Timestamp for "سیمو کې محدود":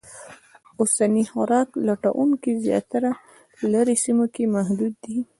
4.03-4.93